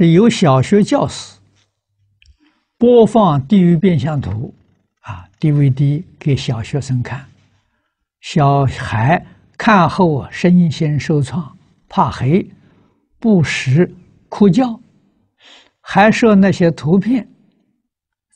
[0.00, 1.36] 是由小学教师
[2.76, 4.54] 播放地狱变相图
[5.00, 7.28] 啊 DVD 给小学生看，
[8.20, 9.26] 小孩
[9.56, 11.58] 看后身心受创，
[11.88, 12.48] 怕黑，
[13.18, 13.92] 不时
[14.28, 14.80] 哭叫，
[15.80, 17.28] 还说那些图片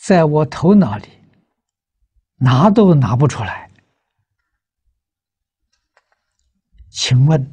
[0.00, 1.08] 在我头脑里
[2.36, 3.68] 拿都拿不出来。
[6.88, 7.52] 请问，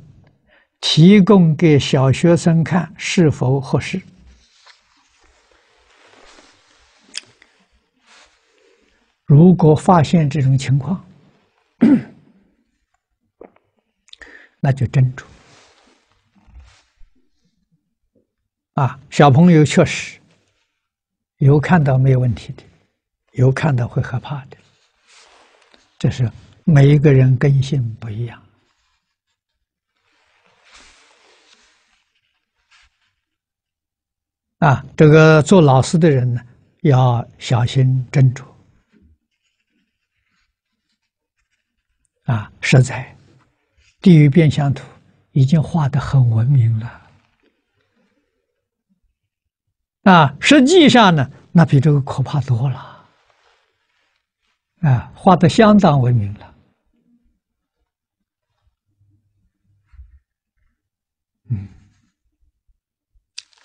[0.81, 3.99] 提供给小学生看是否合适？
[9.25, 11.03] 如果发现这种情况，
[14.59, 15.23] 那就斟酌。
[18.75, 20.19] 啊，小朋友确实
[21.38, 22.63] 有看到没有问题的，
[23.31, 24.57] 有看到会害怕的，
[25.97, 26.31] 这是
[26.63, 28.39] 每一个人根性不一样。
[34.59, 36.41] 啊，这个做老师的人呢，
[36.82, 38.45] 要小心斟酌。
[42.23, 43.16] 啊，实在，
[44.02, 44.84] 地狱变相图
[45.31, 47.02] 已经画的很文明了。
[50.03, 53.08] 啊，实际上呢，那比这个可怕多了。
[54.81, 56.56] 啊，画的相当文明了。
[61.50, 61.67] 嗯，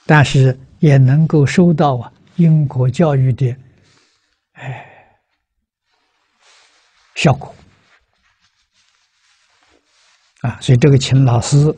[0.05, 0.59] 但是。
[0.81, 3.55] 也能够收到啊因果教育的
[4.53, 4.87] 哎
[7.15, 7.55] 效果
[10.41, 11.75] 啊，所以这个请老师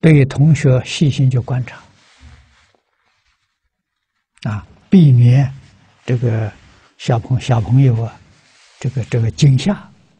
[0.00, 1.82] 对同学细心去观察
[4.44, 5.52] 啊，避免
[6.06, 6.52] 这个
[6.96, 8.20] 小朋小朋友啊
[8.78, 9.74] 这个这个惊吓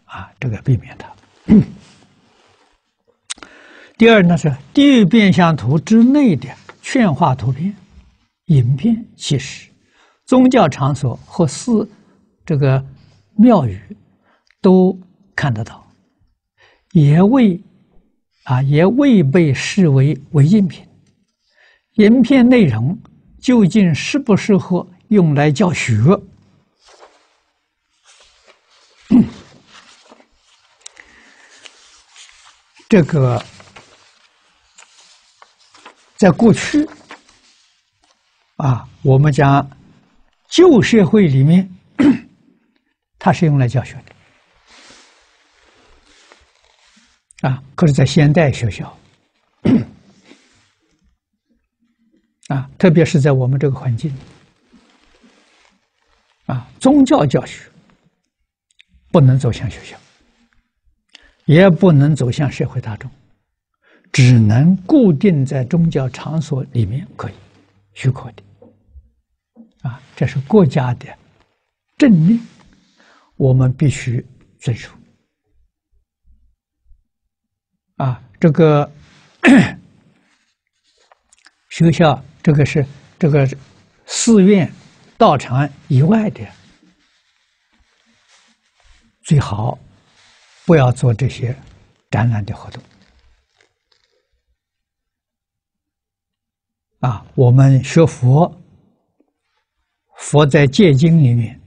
[0.06, 1.17] 啊，这个避免他。
[3.96, 6.48] 第二呢，是地狱变相图之内的
[6.82, 7.74] 劝化图片、
[8.46, 9.70] 影片，其实
[10.27, 11.89] 宗教场所和寺
[12.45, 12.84] 这个
[13.36, 13.80] 庙宇
[14.61, 14.98] 都
[15.34, 15.84] 看得到，
[16.92, 17.61] 也未
[18.44, 20.84] 啊也未被视为违禁品。
[21.94, 22.96] 影片内容
[23.40, 25.94] 究竟适不适合用来教学？
[32.88, 33.44] 这个
[36.16, 36.88] 在过去
[38.56, 39.70] 啊，我们讲
[40.48, 41.68] 旧社会里面，
[43.18, 43.94] 它是用来教学
[47.40, 47.62] 的啊。
[47.74, 48.98] 可是，在现代学校
[52.48, 54.10] 啊，特别是在我们这个环境
[56.46, 57.70] 啊，宗教教学
[59.12, 59.94] 不能走向学校。
[61.48, 63.11] 也不能走向社会大众，
[64.13, 67.33] 只能固定在宗教场所里面可以
[67.95, 68.42] 许可的，
[69.81, 71.07] 啊，这是国家的
[71.97, 72.39] 政令，
[73.36, 74.23] 我们必须
[74.61, 74.91] 遵守。
[77.97, 78.92] 啊，这个
[81.70, 82.85] 学校，这个是
[83.19, 83.48] 这个
[84.05, 84.70] 寺院、
[85.17, 86.47] 道场以外的，
[89.23, 89.79] 最好。
[90.68, 91.56] 不要做这些
[92.11, 92.83] 展览的活动
[97.01, 97.24] 啊！
[97.34, 98.55] 我们学佛，
[100.18, 101.58] 佛在戒经里面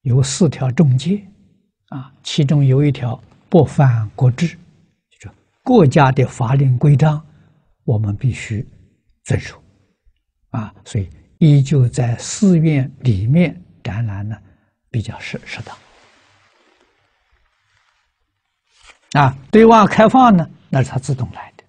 [0.00, 1.24] 有四条重戒
[1.90, 4.48] 啊，其中有一条不犯国制，
[5.10, 5.30] 就是
[5.62, 7.24] 国家的法令规章，
[7.84, 8.66] 我们必须
[9.22, 9.62] 遵守
[10.50, 10.74] 啊。
[10.84, 11.08] 所以
[11.38, 14.36] 依旧在寺院里面展览呢，
[14.90, 15.78] 比较适适当。
[19.12, 21.64] 啊，对外开放呢，那是它自动来的，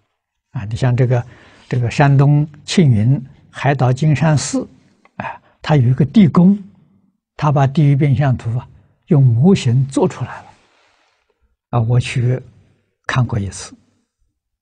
[0.51, 1.25] 啊，你像这个
[1.69, 4.67] 这个山东庆云海岛金山寺，
[5.15, 6.61] 啊，它有一个地宫，
[7.37, 8.67] 它把地狱变相图啊
[9.07, 10.45] 用模型做出来了，
[11.69, 12.41] 啊，我去
[13.07, 13.73] 看过一次，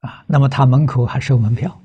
[0.02, 1.82] 啊，那么它门口还收门票，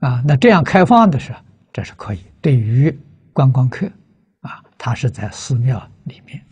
[0.00, 1.38] 啊，那这样开放的时候，
[1.74, 2.90] 这是可以，对于
[3.34, 3.86] 观光客，
[4.40, 6.42] 啊，它是在寺庙里面。